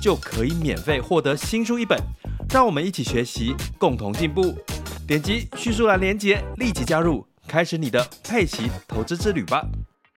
[0.00, 1.98] 就可以免费获得新书一本。
[2.50, 4.54] 让我们一起学习，共同进步。
[5.06, 7.26] 点击叙述栏连接，立即加入。
[7.46, 9.64] 开始你的佩奇投资之旅吧！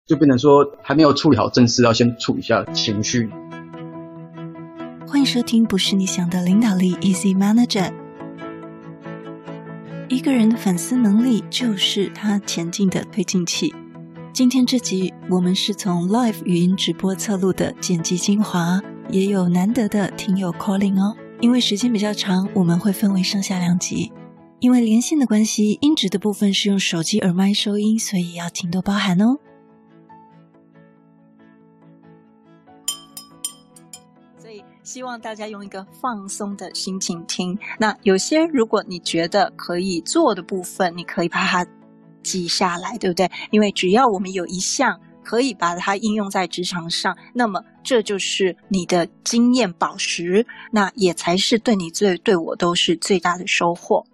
[0.05, 3.29] 就变成说，还没有处理好正事，要先处理一下情绪。
[5.07, 7.93] 欢迎收听，不是你想的领导力，Easy Manager。
[10.09, 13.73] 一个人的反思能力，就是他前进的推进器。
[14.33, 21.15] 今天这集，我们是从 Live 语音直播侧录的剪辑精华，也有难得的听友 calling 哦。
[21.41, 24.11] 因为时间比较长，我们会分为上下两集。
[24.59, 29.39] 因为连线的关系，音质的部分是用手机耳麦收音，所以要请多包涵哦。
[34.37, 37.57] 所以希望大家用一个放松的心情听。
[37.79, 41.65] 那有些如果你觉得可以做的部分，你可以把它
[42.21, 43.31] 记下来，对不对？
[43.49, 54.05] 因为只要我们有一项可以把它应用在职场上，那么这就是你的经验宝石，那也才是对你最对我都是最大的收获。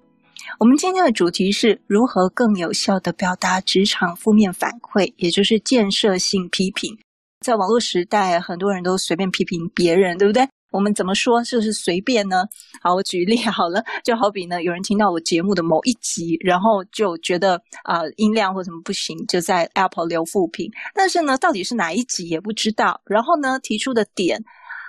[0.59, 6.97] 我们今天的主题是如何更有效的表达职场负面反馈，也就是建设性批评。
[7.45, 10.47] 在网络时代，很多人都随便批评别人，对不对？
[10.77, 12.45] 我们怎么说就是随便呢？
[12.83, 24.43] 好，我举例好了， 就好比呢，有人听到我节目的某一集，然后就觉得啊、音量或什么不行，就在 Apple 留负评，但是呢，到底是哪一集也不知道，然后呢，提出的点，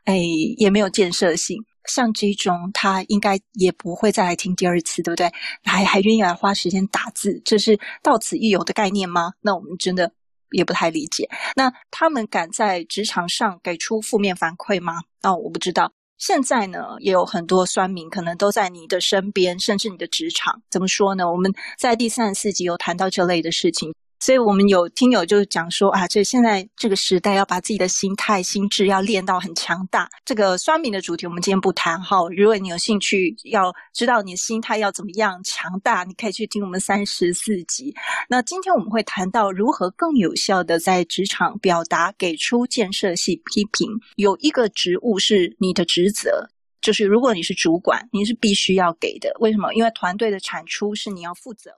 [0.04, 0.18] 哎，
[0.58, 1.64] 也没有建设性。
[1.86, 5.32] 像这种，他应该也不会再来听第二次，对不对？
[5.64, 9.32] 还还愿意来花时间打字，这是到此一游的概念吗？
[9.40, 10.12] 那我们真的
[10.50, 11.28] 也不太理解。
[11.56, 14.94] 那他们敢在职场上给出负面反馈吗？
[15.22, 15.92] 哦，我不知道。
[16.16, 20.62] 现在呢，也有很多酸民可能都在你的身边，甚至你的职场。
[20.68, 21.30] 怎么说呢？
[21.30, 23.94] 我们在第三十四集有谈到这类的事情。
[24.20, 30.08] 所以我们有听友就讲说啊，这现在这个时代要把自己的心态、心智要练到很强大。
[30.24, 32.18] 这个酸民的主题我们今天不谈哈。
[32.36, 37.94] 如果你有兴趣要知道你的心态要怎么样强大，你可以去听我们三十四集。
[38.28, 43.88] 那今天我们会谈到如何更有效的在职场表达，给出建设性批评。
[44.16, 46.48] 有一个职务是你的职责，
[46.80, 49.30] 就是如果你是主管，你是必须要给的。
[49.38, 49.72] 为什么？
[49.74, 51.70] 因为团队的产出是你要负责。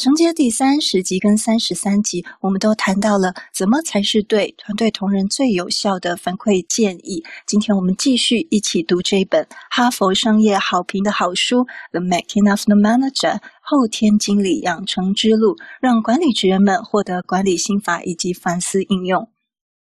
[0.00, 7.22] 承接第三十集跟三十三集，我们都谈到了怎么才是对团队同仁最有效的反馈建议。
[7.46, 11.56] 今天我们继续一起读这本哈佛商业好评的好书
[11.90, 19.28] 《The Making of the Manager》后天经理养成之路，让管理职人们获得管理心法以及反思应用。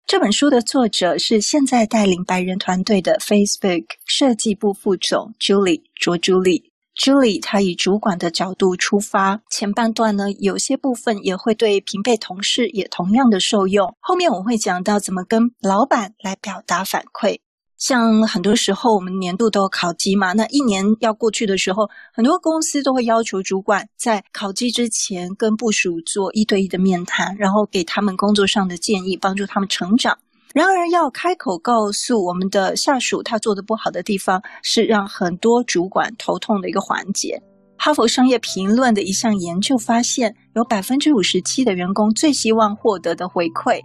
[0.07, 6.74] 这本书的作者是现在带领白人团队的 Facebook 设计部副总 Julie 卓朱莉。
[6.97, 13.97] Julie，她以主管的角度出发，前半段呢，有些部分也会对平辈同事也同样的受用。
[14.01, 17.41] 后面我会讲到怎么跟老板来表达反馈。
[17.77, 30.17] 像很多时候我们年度都有考绩嘛，那一年要过去的时候，很多公司都会要求主管在考绩之前跟部属做一对一的面谈，然后给他们工作上的建议，帮助他们成长。
[30.55, 37.43] 然而，要开口告诉我们的下属他做的不好的地方，是让很多主管头痛的一个环节。
[37.77, 43.81] 哈佛商业评论的一项研究发现，有百分之五十七的员工最希望获得的回馈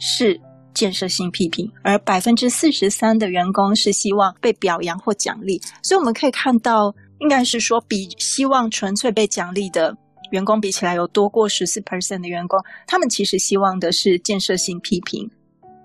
[0.00, 0.40] 是
[0.74, 5.62] 建设性批评，而百分之四十三的员工是希望被表扬或奖励。
[5.80, 9.96] 所以，我们可以看到，应该是说，比希望纯粹被奖励的
[10.32, 15.30] 员工比起来，有多过十四 percent 的员工，他们其实希望的是建设性批评。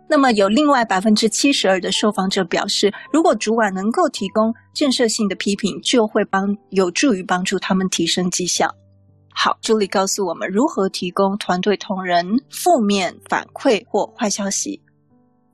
[0.10, 8.74] 那么有另外百分之七十二的受访者表示，如果主管能够提供建设性的批评，就会帮有助于帮助他们提升绩效。
[9.32, 14.82] 好，这里告诉我们如何提供团队同仁负面反馈或坏消息。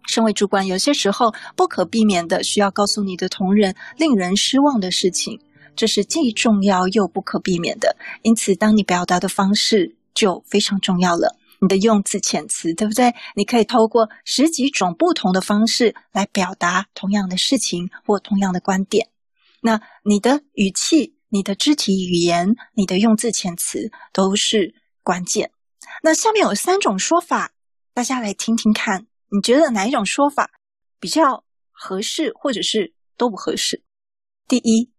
[0.07, 5.41] 身为主管，有些时候不可避免的需要告诉你的同仁令人失望的事情，
[5.75, 7.97] 这是既重要又不可避免的。
[8.21, 11.35] 因此，当你表达的方式就非常重要了。
[11.61, 13.13] 你的用字遣词，对不对？
[13.35, 19.09] 你可以透过十几种不同的方式来表达同样的事情或同样的观点。
[19.61, 25.51] 那你的语气、你的肢体语言、你的用字遣词都是关键。
[26.03, 27.53] 那下面有三种说法，
[27.93, 30.51] 大家来听听看，你觉得哪一种说法
[30.99, 33.83] 比较合适，或者是都不合适？
[34.47, 34.91] 第一，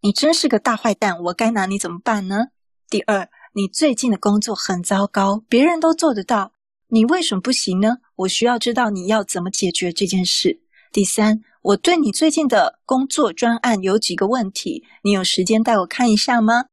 [0.00, 2.48] 你真是个大坏蛋，我该拿你怎么办呢？
[2.88, 3.28] 第二，
[3.58, 6.52] 你最近的工作很糟糕，别人都做得到，
[6.86, 7.96] 你为什么不行呢？
[8.14, 10.60] 我需要知道你要怎么解决这件事。
[10.92, 16.66] 第三，我对你最近的工作专案有几个问题，你有时间带我看一下吗？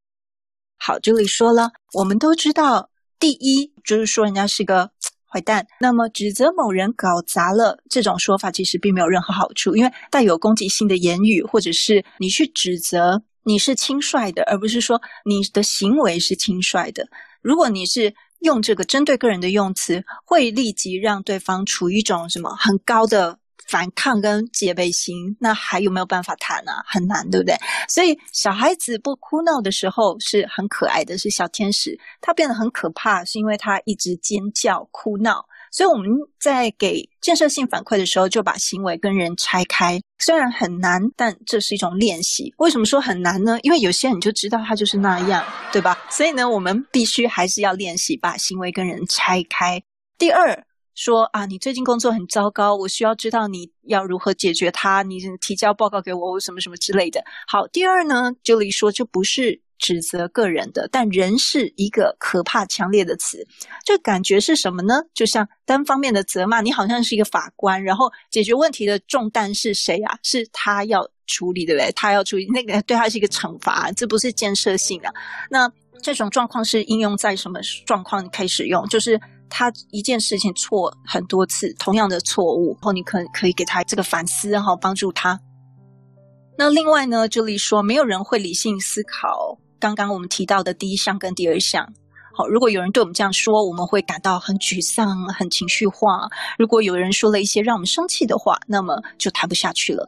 [0.77, 4.91] 好，这里说了，我们都知道，第一就是说人家是个
[5.25, 17.07] 坏蛋，那么指责某人搞砸了这种说法，其实并没有任何好处，因为带有攻击性的言语，或者是你去指责你是轻率的，而不是说你的行为是轻率的。
[17.41, 23.39] 如果你是用这个针对个人的用词，会立即让对方处于一种什么很高的。
[23.67, 26.71] 反抗跟戒备心，那还有没有办法谈呢？
[26.85, 27.55] 很难，对不对？
[27.89, 31.99] 所以小孩子不哭闹的时候是很可爱的，是小天使。
[32.21, 35.47] 他变得很可怕，是因为他一直尖叫哭闹。
[35.75, 39.99] 所以我们在给建设性反馈的时候，就把行为跟人拆开。
[40.19, 42.53] 虽然很难，但这是一种练习。
[42.59, 43.59] 为什么说很难呢？
[43.61, 45.43] 因为有些人就知道他就是那样，
[45.73, 45.97] 对吧？
[46.09, 49.83] 所以呢，我们必须还是要练习把行为跟人拆开。
[50.17, 50.65] 第二。
[50.97, 57.21] 说啊，你最近工作很糟糕，我需要知道你要如何解决它，你提交报告给我，我什么什么之类的。
[57.49, 63.47] 好，第二呢，，Julie 说就不是指责个人的，但人是一个可怕强烈的词，
[63.85, 65.01] 这感觉是什么呢？
[65.13, 70.17] 就像单方面的责骂，你好像是一个法官，然后解决问题的重担是谁啊？
[70.23, 71.91] 是他要处理，对不对？
[71.91, 75.13] 他要处理那个，对他是一个惩罚，这不是建设性的。
[75.49, 78.87] 那这种状况是应用在什么状况开始用？
[78.87, 79.19] 就是。
[79.47, 85.39] 他一件事情错很多次，同样的错误，然后你可可以给他这个反思，然后帮助他。
[86.57, 89.59] 那另外呢，这里说没有人会理性思考
[89.93, 91.93] 刚刚我们提到的第一项跟第二项。
[92.33, 96.27] 好，如果有人对我们这样说，我们会感到很沮丧、很情绪化。
[96.57, 100.07] 如果有人说了一些让我们生气的话，那么就谈不下去了。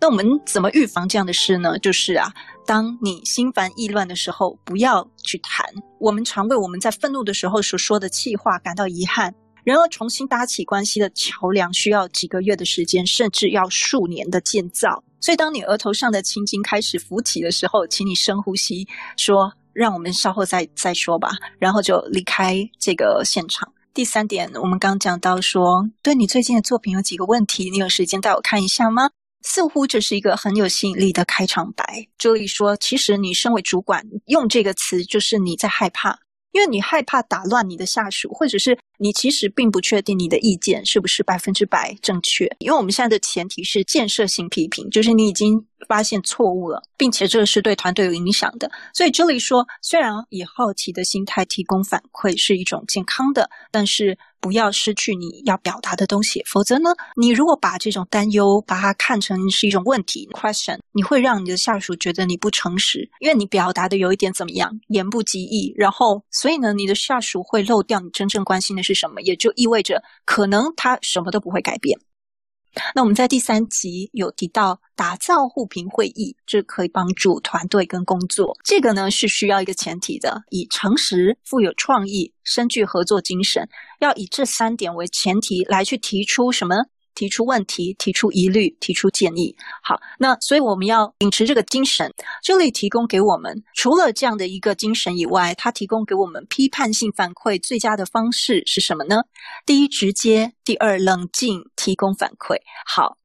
[0.00, 1.78] 那我们怎么预防这样的事呢？
[1.78, 2.32] 就是啊。
[2.66, 5.64] 当你心烦意乱的时候，不要去谈。
[6.00, 9.34] 我们常为我们在愤怒的时候所说的气话感到遗憾。
[9.64, 15.02] 然而，重新搭起关系的桥梁需要几个月的时间，甚至要数年的建造。
[15.20, 18.86] 所以，当你额头上的青筋开始浮起的时候，请你深呼吸，
[19.16, 23.72] 说：“让我们稍后再再说吧。”然后就离开这个现场。
[23.92, 29.10] 第三点，我们刚讲到说，对你最近的作品有几个问题，你有时间带我看一下吗？
[29.42, 32.06] 似乎这是一个很有吸引力的开场白。
[32.18, 36.18] 这里说，其实你身为主管，用这个词就是你在害怕，
[36.52, 42.48] 因为你害怕打乱你的下属，或者是你其实并不确定你的意见是不是百分之百正确。
[42.58, 48.70] 因为我们现在的前提是建设性批评，就是你已经发现错误了，并且这是对团队有影响的。
[48.94, 54.18] 所以这里说，虽然以好奇的心态提供反馈是一种健康的，但是。
[54.38, 56.90] 不要失去你要表达的东西，否则呢，
[57.20, 71.98] 你如果把这种担忧把它看成是一种问题 question，你会让你的下属觉得你不诚实，因为你表达的有一点怎么样，言不及义，然后所以呢，你的下属会漏掉你真正关心的是什么，也就意味着可能他什么都不会改变。
[72.94, 78.54] 那我们在第三集有提到打造互评会议，这可以帮助团队跟工作。
[78.64, 83.66] 这个呢是需要一个前提的，以诚实、富有创意、深具合作精神，
[83.98, 86.76] 要以这三点为前提来去提出什么？
[87.16, 89.56] 提出问题，提出疑虑，提出建议。
[89.82, 92.12] 好，那所以我们要秉持这个精神。
[92.44, 99.22] 这里提供给我们除了这样的一个精神以外，它提供给我们批判性反馈最佳的方式是什么呢？
[99.64, 102.56] 第一，直接；第二，冷静，提供反馈。
[102.86, 103.16] 好，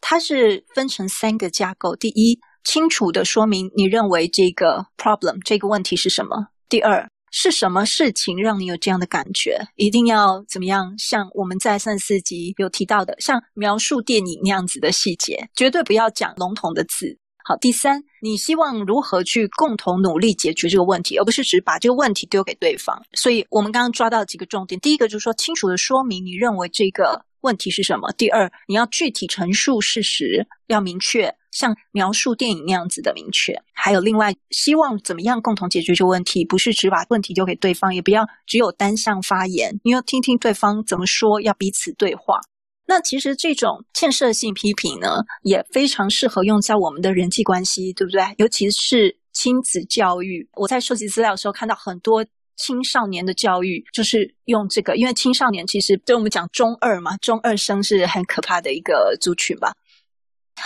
[0.00, 1.96] 它是分成三个架构。
[1.96, 6.46] 第一，清楚地说明你认为这个 problem 这个问题是什么。
[6.68, 7.10] 第二。
[7.36, 9.58] 是什么事情让你有这样的感觉？
[9.74, 10.94] 一定要怎么样？
[10.96, 17.18] 像我们在三十四集有提到的，像描述电影那样子的细节，绝对不要讲笼统的字。
[17.44, 23.02] 好，第三，你希望如何去共同努力解决这个问题，而不是只把这个问题丢给对方。
[23.14, 28.10] 所以我们刚刚抓到几个重点，第一个就是说，清楚的说明你认为这个问题是什么。
[28.12, 31.36] 第二，你要具体陈述事实，要明确。
[31.52, 42.40] 像描述电影那样子的明确，还有另外希望怎么样共同解决这个问题，不是只把问题丢给对方，也不要只有单向发言，你要听听对方怎么说，要彼此对话。
[42.88, 48.20] 那其实这种建设性批评呢，也非常适合用在我们的人际关系，对不对？
[48.38, 50.48] 尤其是亲子教育。
[50.54, 59.74] 我在收集资料的时候看到很多青少年的教育，就是用这个，因为青少年其实对我们讲中二嘛，中二生是很可怕的一个族群吧。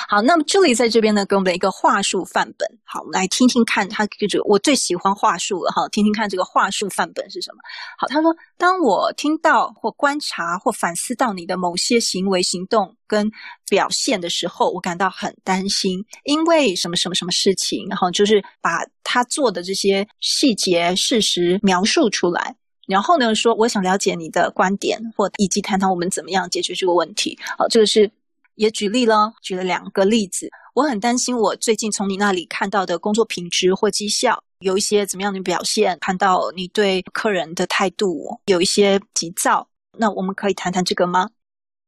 [0.06, 2.68] 好，那么朱莉在这边呢，给我们一个话术范本。
[2.84, 7.58] 好，我们来听听看，他这个我最喜欢话术了哈，听听看这个话术范本是什么。
[7.98, 13.30] 好，他说，当我听到或观察或反思到你的某些行为、行动跟
[13.68, 22.56] 表现的时候，我感到很担心，因为什么什么什么事情，然后就是把他做的这些细节、事实描述出来。
[22.86, 27.38] 然后呢，说我想了解你的观点，或以及谈谈我们怎么样解决这个问题。
[27.58, 28.10] 好，这个是
[28.58, 30.50] 也举例了，举了两个例子。
[30.74, 39.68] 我很担心，我最近从你那里看到的工作品质或绩效有一些怎么样的表现，看到你对客人的态度有一些急躁。
[39.96, 41.30] 那我们可以谈谈这个吗？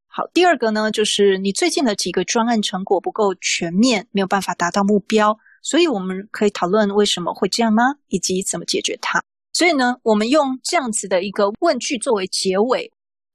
[0.07, 7.83] 好，第二个呢，就是你最近的几个专案成果不够全面，没有办法达到目标，所以我们可以讨论为什么会这样吗？
[8.09, 9.23] 以及怎么解决它。
[9.53, 12.91] 所以呢，我们用这样子的一个问句作为结尾，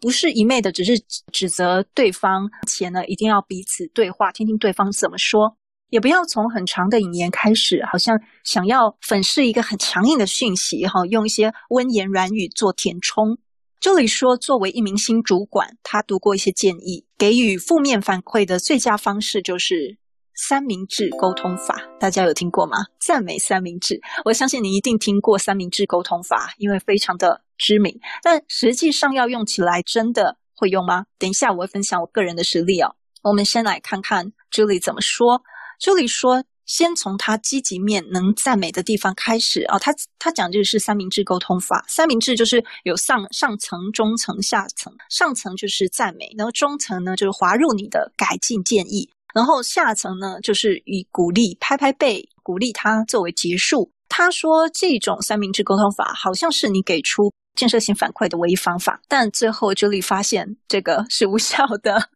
[0.05, 0.93] 不是一昧的只是
[1.31, 5.57] 指责对方，且呢一定要彼此对话，听听对方怎么说，
[5.89, 13.39] 也不要从很长的引言开始，好像想要粉饰一个很强硬的讯息，哈，用一些温言软语做填充。
[13.79, 19.97] 这里说，作为一名新主管，他读过一些建议，给予负面反馈的最佳方式就是。
[20.37, 22.75] 三明治沟通法，大家有听过吗？
[22.99, 27.99] 赞美三明治，我相信你一定听过三明治沟通法，因为非常的知名。
[28.21, 31.05] 但实际上要用起来，真的会用吗？
[31.17, 32.95] 等一下我会分享我个人的实例哦。
[33.23, 35.41] 我们先来看看 Julie 怎么说。
[35.81, 39.77] Julie 说，先从他积极面能赞美的地方开始哦。
[39.79, 44.93] 他他讲这个是三明治沟通法，三明治就是有上上层、中层、下层。
[45.09, 49.09] 上层就是赞美，然后中层呢就是滑入你的改进建议。
[49.33, 53.91] 然后下层呢，就是以鼓励、拍拍背，鼓励他作为结束。
[54.07, 62.09] 他说，这种三明治沟通法好像是你给出建设性反馈的唯一方法，但最后 Julie 发现这个是无效的。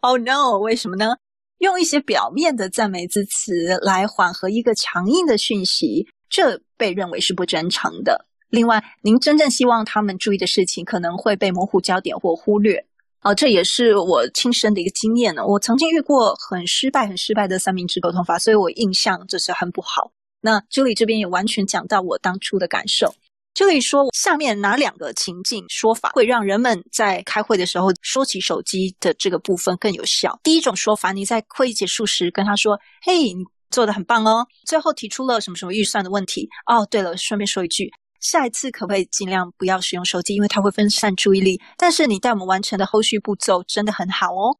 [0.00, 0.58] Oh no！
[0.58, 1.14] 为什么呢？
[1.58, 8.26] 用一些表面的赞美之词来缓和一个强硬的讯息，这被认为是不真诚的。
[8.48, 12.84] 另外，您真正希望他们注意的事情，可能会被模糊焦点或忽略。
[13.22, 15.46] 哦，这也是我亲身的一个经验呢。
[15.46, 20.10] 我曾经遇过很失败、很失败的三明治沟通法，所以我印象就是很不好。
[20.40, 23.14] 那 Julie 这边也完全讲到我当初的感受。
[23.52, 30.38] 就可以说，下面哪两个情境说法会让人们在开会的时候说起手机的这个部分更有效？
[30.42, 33.34] 第一种说法，你在会议结束时跟他说：“嘿，你
[33.70, 36.48] 做的很棒哦。”最后提出了什么什么预算的问题。
[36.66, 37.90] 哦，对了，顺便说一句。
[38.20, 41.60] 下一次可不可以尽量不要使用手机，因为它会分散注意力。
[41.76, 44.58] 但是你带我们完成的后续步骤真的很好哦。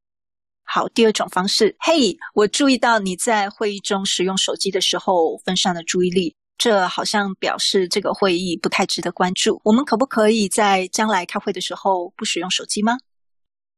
[0.64, 9.58] 好，第二种方式，嘿，我注意到你在会议中使用手机的时候分散了注意力，这好像表示这个会议不太值得关注。
[9.64, 12.98] 我们可不可以在将来开会的时候不使用手机吗？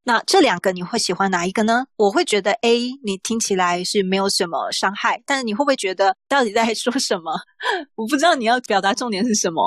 [0.05, 1.85] 那这两个你会喜欢哪一个呢？
[1.95, 7.31] 我会觉得 A，你听起来是没有什么伤害，但是你会不会觉得到底在说什么？
[7.95, 9.63] 我不知道你要表达重点是什么，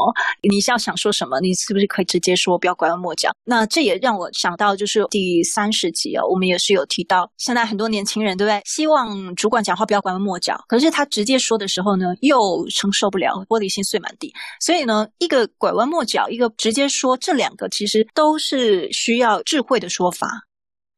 [0.47, 1.41] 你是要想说什么？
[1.41, 3.31] 你是不是可以直接说，不要拐弯抹角？
[3.45, 8.61] 那这也让我想到，就是第三十集哦，我们也是有提到，现在很多年轻人对不对？
[8.67, 14.35] 希望主管讲话不要拐弯抹角，可是他直接说的时候呢，又承受不了，玻璃心碎满地。
[14.61, 20.26] 所以呢，一个拐弯抹角，一个直接说，这两个其实都是需要智慧的说法。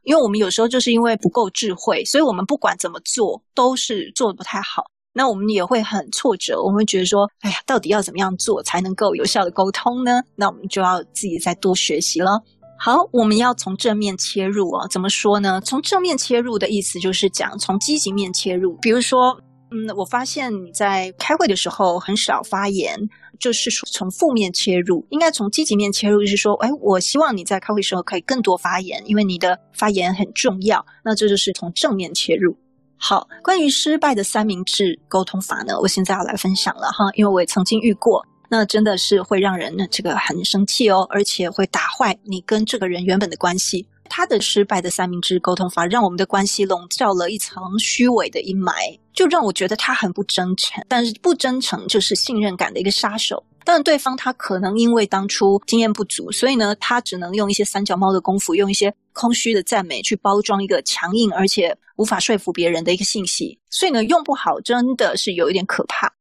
[0.08, 4.84] 因为我们有时候就是因为不够智慧，所以我们不管怎么做都是做的不太好。
[5.12, 12.40] 那我们也会很挫折，我们会觉得说：“哎呀，到底要怎么样做才能够有效的沟通呢？”那我们就要自己再多学习了。
[12.78, 15.60] 好，我们要从正面切入啊，怎么说呢？
[15.60, 19.38] 从正面切入的意思就是讲从积极面切入，比如说。
[19.70, 22.98] 嗯，我发现你在开会的时候很少发言，
[23.38, 30.84] 就是说从负面切入，应该从积极面切入，就是说，哎，我希望你在开会时候可以更多发言，因为你的发言很重要。
[31.04, 32.56] 那这就是从正面切入。
[32.96, 43.86] 好，关于失败的三明治沟通法呢，我现在要来分享了哈，因为我也曾经遇过，那真的是会让人呢这个很生气哦，而且会打坏你跟这个人原本的关系。
[44.08, 50.84] 他的失败的三明治沟通法，让我们的关系笼罩了一层虚伪的阴霾，就让我觉得他很不真诚。
[50.88, 53.44] 但是不真诚就是信任感的一个杀手。
[53.64, 63.58] 但对方他可能因为当初经验不足，所以呢，他只能用一些三脚猫的功夫，用一些空虚的赞美去包装一个强硬而且无法说服别人的一个信息。
[63.68, 66.14] 所以呢，用不好真的是有一点可怕。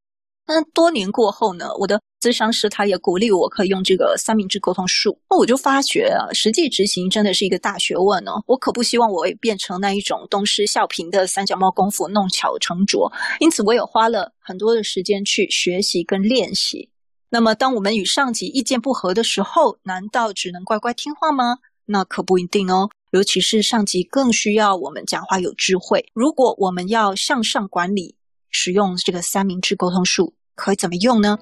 [0.45, 5.19] 但多年过后呢，我的咨商师他也鼓励我可以用这个三明治沟通术。
[5.29, 8.41] 那我就发觉啊，实际执行真的是一个大学问哦。
[8.47, 13.11] 我可不希望我也变成那一种东施效颦的三脚猫功夫，弄巧成拙。
[13.39, 16.89] 因此，我也花了很多的时间去学习跟练习。
[17.29, 21.57] 那么，当我们与上级意见不合的时候，难道只能乖乖听话吗？
[21.85, 22.89] 那可不一定哦。
[23.11, 26.09] 尤其是上级更需要我们讲话有智慧。
[26.13, 28.15] 如果我们要向上管理，
[28.49, 31.37] 使用这个三明治沟通术，可以怎么用呢？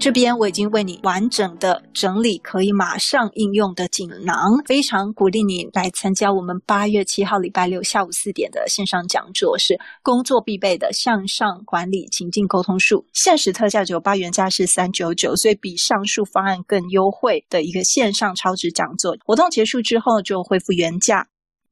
[0.00, 19.18] 这边我已经为你完整的整理可以马上应用的锦囊，非常鼓励你来参加我们八月七号礼拜六下午四点的线上讲座，是工作必备的向上管理情境沟通术，限时特价九八元，价是三九九，所以比上述方案更优惠的一个线上超值讲座。
[19.26, 21.26] 活动结束之后就恢复原价。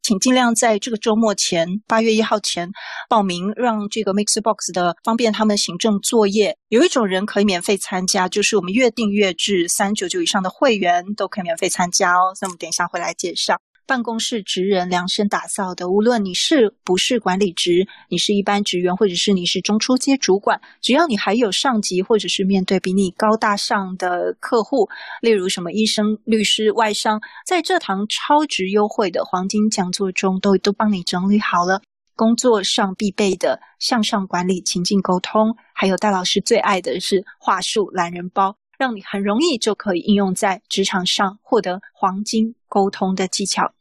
[0.09, 2.71] 请尽量在这个周末前，八月一号前
[3.11, 6.57] 报名，让这个 Mixbox 的方便他们行政作业。
[6.71, 12.33] 有一种人可以免费参加，就是我们月订阅制三九九以上的会员都可以免费参加哦。
[12.41, 13.59] 那我们等一下会来介绍。
[13.89, 24.91] 办公室职人量身打造的，无论你是不是管理职，你是一般职员，或者是你是中初阶主管，只要你还有上级，或者是面对比你高大上的客户，
[25.23, 31.81] 例如什么医生、律师、外商，在这堂超值优惠的黄金讲座中，都都帮你整理好了
[32.15, 43.73] 工作上必备的向上管理、情境沟通，还有戴老师最爱的是话术懒人包，让你很容易就可以应用在职场上，获得黄金沟通的技巧。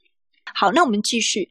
[0.53, 1.49] 好，那我们继续。